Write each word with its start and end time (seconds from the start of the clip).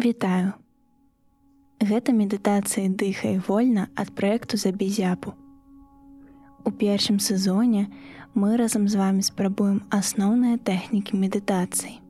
Вітаю. 0.00 0.52
Гэта 1.76 2.12
медытацыі 2.16 2.88
дыхай 3.00 3.34
вольна 3.36 3.82
ад 4.02 4.08
праекту 4.16 4.56
забізяпу. 4.56 5.34
У 6.64 6.70
першым 6.82 7.18
сезоне 7.20 7.82
мы 8.32 8.56
разам 8.56 8.86
з 8.88 8.96
вами 8.96 9.20
спрабуем 9.20 9.82
асноўныя 9.92 10.56
тэхнікі 10.56 11.20
медытацыі. 11.20 12.00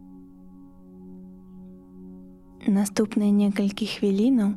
Наступныя 2.77 3.35
некалькі 3.35 3.89
хвілінаў 3.91 4.53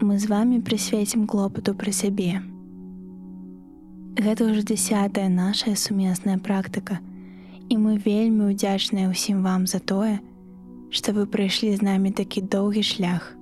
мы 0.00 0.16
з 0.16 0.30
вами 0.32 0.60
прысвецім 0.70 1.26
клопату 1.26 1.74
пра 1.74 1.92
сябе. 1.92 2.40
Гэта 4.16 4.48
ўжо 4.48 4.64
дзясятая 4.64 5.28
нашая 5.28 5.76
сумесная 5.76 6.38
практыка, 6.40 7.04
і 7.68 7.76
мы 7.76 8.00
вельмі 8.00 8.48
ўдзячныя 8.54 9.12
ўсім 9.12 9.44
вам 9.44 9.68
за 9.68 9.82
тое, 9.92 10.16
што 10.16 10.35
вы 11.12 11.26
прайшлі 11.26 11.76
з 11.76 11.82
намі 11.82 12.10
такі 12.10 12.40
доўгі 12.40 12.82
шлях. 12.82 13.36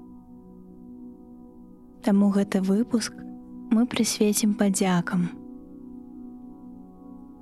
Таму 2.03 2.30
гэты 2.30 2.61
выпуск 2.61 3.15
мы 3.70 3.87
прысвецім 3.87 4.55
падзякам. 4.55 5.29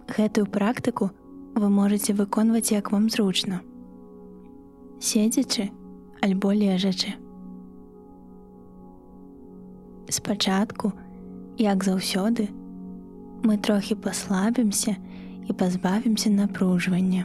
Гэтую 0.06 0.47
практыку 0.47 1.11
вы 1.55 1.69
можете 1.69 2.15
выконваць 2.15 2.73
як 2.73 2.92
вам 2.92 3.11
зручна. 3.11 3.61
Седзячы 5.01 5.70
альбо 6.20 6.53
лежачы. 6.53 7.14
Спачатку, 10.09 10.92
як 11.59 11.84
заўсёды, 11.84 12.48
мы 13.42 13.59
трохі 13.59 13.95
паслабімся 13.95 14.97
і 15.48 15.53
пазбавімся 15.53 16.30
напружвання. 16.30 17.25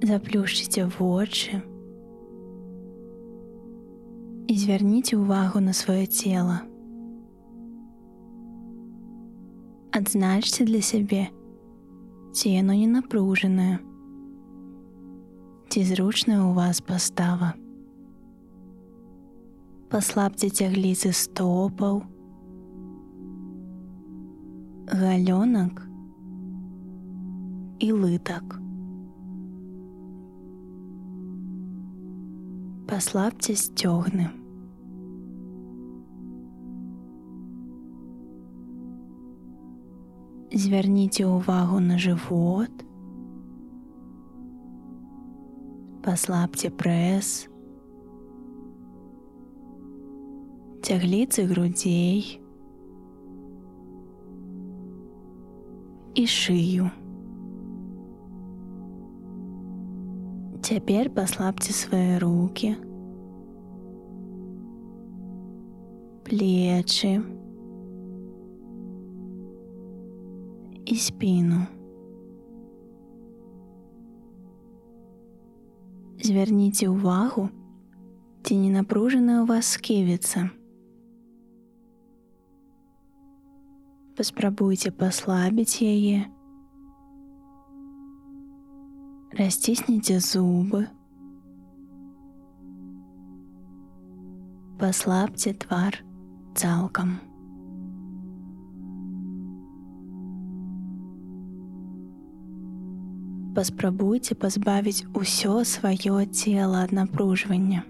Заплюшчыце 0.00 0.86
вочы 0.96 1.60
і 4.48 4.54
звярніце 4.56 5.20
ўвагу 5.20 5.60
на 5.60 5.76
сваё 5.76 6.08
цело. 6.08 6.64
Адзначце 9.92 10.64
для 10.64 10.80
сябе, 10.80 11.28
ці 12.32 12.48
яно 12.48 12.72
не 12.72 12.88
напружанае, 12.88 13.76
ці 15.68 15.84
зручная 15.84 16.40
ў 16.48 16.56
вас 16.56 16.80
пастава. 16.80 17.52
Паслабце 19.92 20.48
цягліцы 20.48 21.12
стопаў, 21.12 22.00
галёнак 24.88 25.84
і 27.84 27.92
лытак. 27.92 28.69
Паслабце 32.90 33.54
сцёгны. 33.54 34.24
Звярніце 40.50 41.22
ўвагу 41.30 41.78
на 41.78 41.98
жывот, 42.02 42.82
паслабце 46.02 46.74
прэс, 46.74 47.46
цягліцы 50.82 51.46
грудзей 51.46 52.42
і 56.18 56.26
шыю. 56.26 56.90
Цяпер 60.70 61.08
паслабце 61.10 61.72
свае 61.74 62.20
руки, 62.22 62.68
плечы 66.22 67.10
і 70.86 70.94
спіну. 70.94 71.66
Звярніце 76.22 76.86
ўвагу, 76.86 77.50
ці 78.46 78.62
не 78.62 78.70
напружаная 78.70 79.42
ў 79.42 79.50
вас 79.50 79.74
сківіца. 79.74 80.54
Паспрабуйце 84.14 84.94
паслабіць 84.94 85.82
яе, 85.82 86.30
расцісніце 89.35 90.19
зубы, 90.19 90.85
паслабце 94.79 95.53
твар 95.53 96.03
цалкам. 96.55 97.17
Паспрабуйце 103.55 104.35
пазбавіць 104.35 105.07
усё 105.15 105.63
сваё 105.63 106.19
цела 106.27 106.83
ад 106.83 106.91
напружвання. 106.91 107.83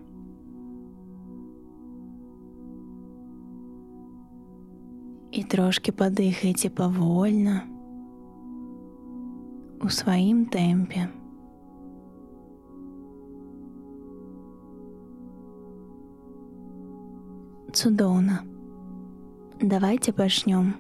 І 5.34 5.44
трошки 5.44 5.92
падыхайце 5.92 6.70
павольна 6.70 7.62
у 9.82 9.90
сваім 9.90 10.46
тэмпе. 10.54 11.10
Цудоўна. 17.81 18.43
Давайте 19.63 20.13
пачнём. 20.13 20.75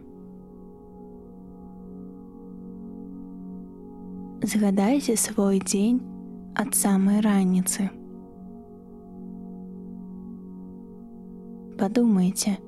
Згадайце 4.43 5.16
свой 5.16 5.61
дзень 5.65 6.03
ад 6.53 6.77
самай 6.77 7.22
раніцы. 7.25 7.88
Падумайце, 11.81 12.61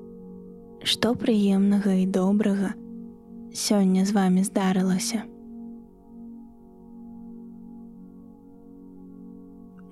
што 0.81 1.13
прыемнага 1.13 1.93
і 2.01 2.09
добрага 2.09 2.73
сёння 3.53 4.01
з 4.01 4.17
вами 4.17 4.41
здарылася. 4.41 5.21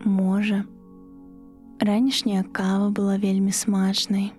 Можа, 0.02 0.66
ранішняя 1.82 2.44
кава 2.44 2.90
была 2.90 3.18
вельмі 3.18 3.52
смачнай. 3.52 4.34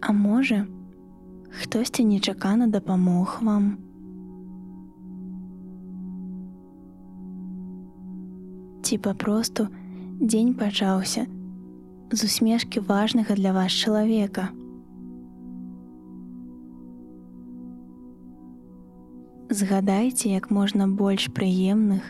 А 0.00 0.12
можа, 0.12 0.66
хтосьці 1.50 2.04
нечакана 2.04 2.66
дапамог 2.66 3.38
вам. 3.42 3.76
Ці 8.82 8.98
папросту 8.98 9.68
дзень 10.20 10.54
пачаўся 10.54 11.26
з 12.10 12.24
усмешкі 12.24 12.80
важнага 12.80 13.34
для 13.34 13.52
вас 13.52 13.72
чалавека. 13.72 14.48
Згадайце 19.52 20.32
як 20.32 20.48
можна 20.50 20.86
больш 20.88 21.28
прыемных 21.28 22.00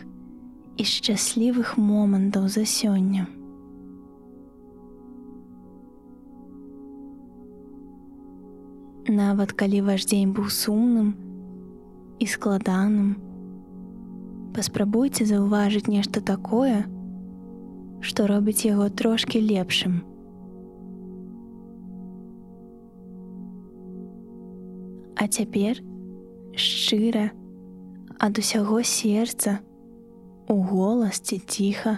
і 0.79 0.83
шчаслівых 0.87 1.75
момантаў 1.75 2.47
за 2.47 2.63
сёння. 2.63 3.27
Нават 9.11 9.51
калі 9.51 9.83
ваш 9.91 10.07
дзень 10.07 10.31
быў 10.31 10.47
сумным 10.47 11.11
і 12.23 12.31
складаным, 12.31 13.19
паспрабуйце 14.55 15.27
заўважыць 15.27 15.91
нешта 15.91 16.23
такое, 16.23 16.87
што 17.99 18.31
робіць 18.31 18.63
яго 18.63 18.87
трошки 18.87 19.43
лепшым. 19.43 19.99
А 25.19 25.27
цяпер, 25.27 25.83
шчыра, 26.55 27.31
ад 28.19 28.37
усяго 28.37 28.83
сердца, 28.83 29.59
у 30.47 30.61
голасці 30.61 31.39
ціха. 31.39 31.97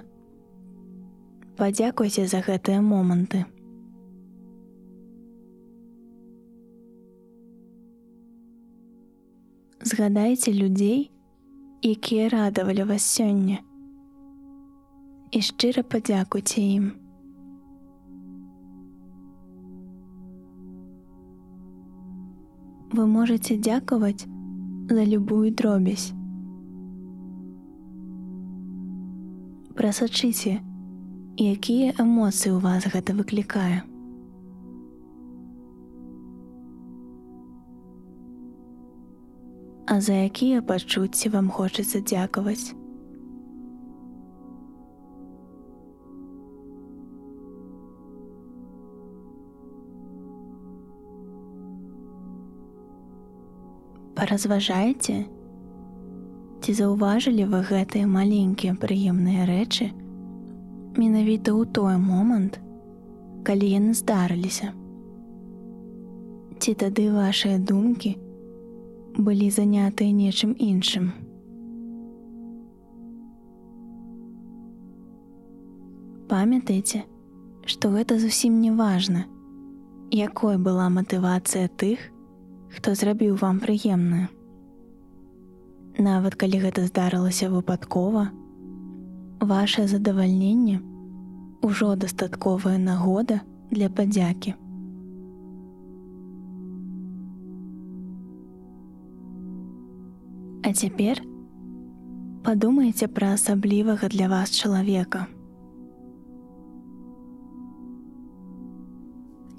Падзякуйце 1.55 2.27
за 2.27 2.43
гэтыя 2.43 2.81
моманты. 2.81 3.45
Згадайце 9.81 10.51
людзей, 10.51 11.11
якія 11.83 12.29
радавалі 12.29 12.83
вас 12.83 13.05
сёння. 13.05 13.61
І 15.31 15.41
шчыра 15.41 15.83
падзякуйце 15.83 16.61
ім. 16.61 16.85
Вы 22.95 23.05
можете 23.07 23.57
дзякаваць 23.57 24.34
за 24.89 25.03
любую 25.03 25.51
дробязь. 25.51 26.13
Прасачыце, 29.75 30.61
якія 31.41 31.97
эмоцыі 31.99 32.53
ў 32.53 32.59
вас 32.63 32.87
гэта 32.87 33.17
выклікае. 33.17 33.83
А 39.85 39.99
за 40.01 40.13
якія 40.29 40.61
пачуцці 40.61 41.29
вам 41.29 41.49
хочацца 41.49 41.99
дзякаваць? 41.99 42.84
Паразважайце, 54.15 55.13
ці 56.63 56.73
заўважылі 56.79 57.45
вы 57.51 57.59
гэтыя 57.67 58.07
маленькія 58.07 58.75
прыемныя 58.79 59.43
рэчы 59.49 59.91
менавіта 60.95 61.51
ў 61.51 61.67
той 61.75 61.99
момант, 61.99 62.55
калі 63.43 63.67
яны 63.73 63.91
здарыліся. 63.91 64.71
Ці 66.63 66.75
тады 66.79 67.09
вашыя 67.11 67.59
думкі 67.59 68.15
былі 69.19 69.51
занятыя 69.51 70.15
нечым 70.15 70.55
іншым. 70.55 71.11
Памятайце, 76.31 77.03
што 77.67 77.91
гэта 77.99 78.15
зусім 78.23 78.63
не 78.63 78.71
важна, 78.71 79.27
якой 80.09 80.55
была 80.55 80.87
матывацыя 80.87 81.67
тых, 81.67 82.14
хто 82.75 82.95
зрабіў 82.95 83.37
вам 83.39 83.61
прыемна. 83.63 84.27
Нават 85.95 86.35
калі 86.35 86.59
гэта 86.59 86.83
здарылася 86.89 87.47
выпадкова, 87.49 88.27
ваше 89.39 89.87
задавальненне 89.87 90.81
ўжо 91.63 91.95
дастатковая 91.95 92.77
нагода 92.77 93.39
для 93.71 93.87
падзякі. 93.89 94.53
А 100.65 100.73
цяпер 100.73 101.21
падумайце 102.45 103.07
пра 103.07 103.33
асаблівага 103.39 104.09
для 104.11 104.27
вас 104.29 104.51
чалавека. 104.51 105.25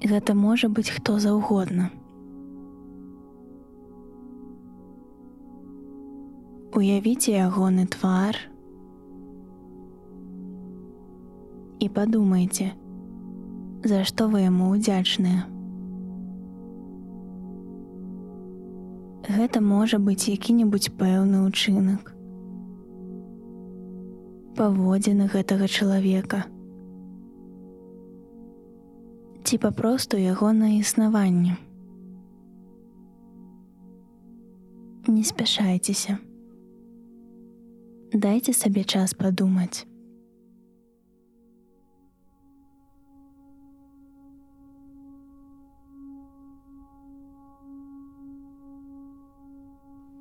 Гэта 0.06 0.34
можа 0.34 0.68
быць 0.68 0.90
хто 0.94 1.18
заўгодна. 1.22 1.90
Уявіце 6.76 7.32
ягоны 7.32 7.86
твар 7.88 8.36
і 11.80 11.86
падумайце, 11.88 12.66
за 13.80 14.00
што 14.04 14.26
вы 14.28 14.42
яму 14.42 14.66
ўдзячныя. 14.74 15.46
Гэта 19.38 19.64
можа 19.64 19.96
быць 19.96 20.28
які-небудзь 20.28 20.92
пэўны 21.00 21.40
ўчынак. 21.46 22.12
Паводзіны 24.60 25.32
гэтага 25.32 25.72
чалавека. 25.72 26.44
Ці 29.48 29.62
папросту 29.64 30.20
ягонае 30.20 30.76
існаванне. 30.84 31.56
Не 35.08 35.24
спяшайцеся 35.24 36.20
дайце 38.12 38.52
сабе 38.52 38.84
час 38.84 39.14
падумаць. 39.14 39.86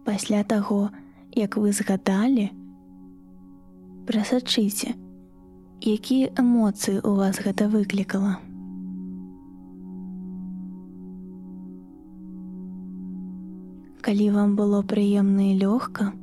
Пасля 0.06 0.44
таго, 0.44 0.90
як 1.36 1.58
вы 1.58 1.72
згадалі, 1.74 2.50
прасачыце, 4.06 4.94
якія 5.82 6.30
эмоцыі 6.38 7.02
ў 7.02 7.12
вас 7.20 7.42
гэта 7.42 7.68
выклікала. 7.70 8.38
Калі 14.06 14.30
вам 14.30 14.54
было 14.54 14.86
прыемна 14.86 15.50
і 15.52 15.58
лёгка, 15.66 16.14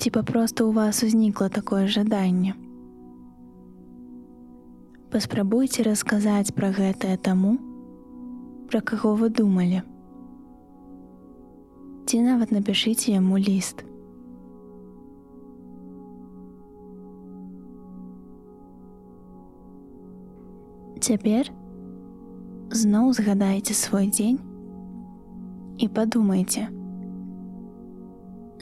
ці 0.00 0.10
папросту 0.10 0.68
у 0.68 0.72
вас 0.72 1.02
узнікла 1.02 1.48
такое 1.48 1.86
жаданне. 1.86 2.54
Паспрабуйце 5.12 5.84
расказаць 5.84 6.54
пра 6.56 6.70
гэтае 6.72 7.18
таму, 7.20 7.58
пра 8.72 8.80
каго 8.80 9.12
вы 9.20 9.28
думалі. 9.28 9.82
Ці 12.08 12.22
нават 12.24 12.48
напішыце 12.48 13.12
яму 13.12 13.36
ліст. 13.36 13.84
Цяпер 20.96 21.52
зноў 22.72 23.12
згадайце 23.12 23.76
свой 23.76 24.08
дзень 24.08 24.40
і 25.76 25.92
падумайце, 25.92 26.70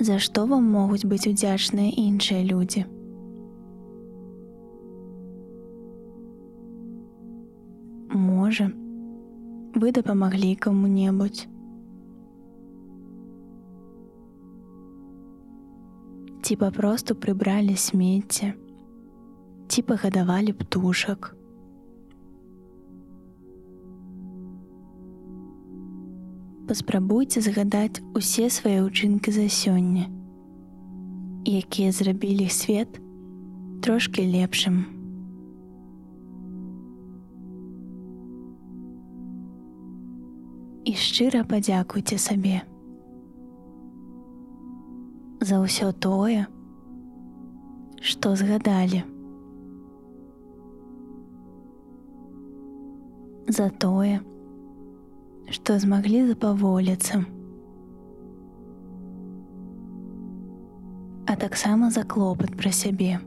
за 0.00 0.18
што 0.18 0.46
вам 0.46 0.64
могуць 0.70 1.04
быць 1.04 1.26
удзячныя 1.26 1.90
іншыя 1.90 2.42
людзі. 2.46 2.84
Можа, 8.14 8.70
вы 9.74 9.92
дапамаглі 9.92 10.54
каму-небудзь. 10.56 11.46
Ці 16.42 16.56
папросту 16.56 17.14
прыбралі 17.14 17.74
смецце, 17.76 18.54
ці 19.68 19.82
пагадавалі 19.82 20.54
птушак. 20.56 21.37
Паспрабуйце 26.68 27.40
згадаць 27.40 28.04
усе 28.18 28.50
свае 28.52 28.84
ўчынкі 28.84 29.32
за 29.32 29.48
сёння, 29.48 30.04
якія 31.48 31.96
зрабілі 31.96 32.48
свет 32.52 33.00
трошки 33.80 34.20
лепшым. 34.20 34.84
І 40.84 40.92
шчыра 40.92 41.44
падзякуйце 41.48 42.20
сабе 42.20 42.60
за 45.40 45.64
ўсё 45.64 45.92
тое, 45.96 46.44
што 48.00 48.36
згадалі. 48.36 49.04
За 53.48 53.72
тое, 53.72 54.20
што 54.20 54.37
змаглі 55.78 56.26
запаволіцца. 56.26 57.24
А 61.26 61.36
таксама 61.36 61.90
за 61.90 62.04
клопат 62.04 62.56
пра 62.56 62.72
сябе. 62.72 63.20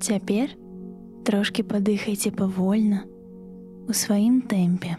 Цяпер 0.00 0.56
трошки 1.24 1.62
падыхайце 1.62 2.30
павольна 2.30 3.04
у 3.88 3.92
сваім 3.92 4.40
тэмпе. 4.42 4.96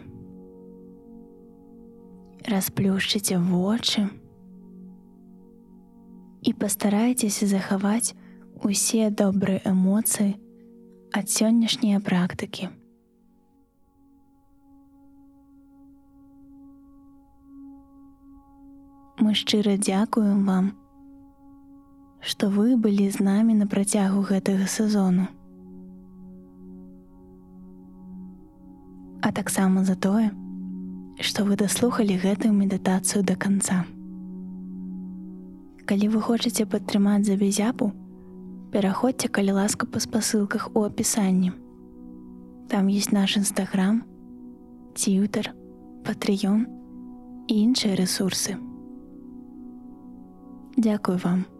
Расплюшчыце 2.48 3.38
вочы 3.38 4.08
і 6.42 6.52
пастарайцеся 6.52 7.46
захаваць 7.46 8.14
усе 8.62 9.10
добрыя 9.10 9.60
эмоцыі, 9.64 10.36
ад 11.14 11.30
сённяшняй 11.30 12.00
практыкі. 12.02 12.68
Мы 19.22 19.34
шчыра 19.38 19.76
дзякуем 19.78 20.42
вам, 20.42 20.72
што 22.18 22.50
вы 22.50 22.74
былі 22.74 23.06
з 23.14 23.22
намі 23.22 23.54
на 23.54 23.70
працягу 23.70 24.26
гэтага 24.26 24.66
сезону. 24.66 25.30
А 29.22 29.30
таксама 29.30 29.84
за 29.84 29.94
тое, 29.94 30.34
што 31.22 31.46
вы 31.46 31.54
даслухалі 31.54 32.18
гэтую 32.18 32.50
медытацыю 32.58 33.22
да 33.22 33.38
канца. 33.38 33.84
Калі 35.86 36.08
вы 36.10 36.20
хочаце 36.20 36.66
падтрымаць 36.66 37.22
за 37.30 37.38
безяпу, 37.38 37.94
пераходзьце 38.74 39.30
калі 39.30 39.54
ласка 39.62 39.86
па 39.86 40.02
спасылках 40.02 40.66
у 40.74 40.82
апісанні. 40.82 41.52
Там 42.66 42.90
есть 42.90 43.12
наш 43.12 43.36
нстаграм, 43.36 44.02
Тьютер, 44.98 45.54
Patreon 46.02 46.66
і 47.46 47.54
іншыя 47.54 47.94
ресурсы. 47.94 48.58
Дякую 50.76 51.18
вам. 51.22 51.53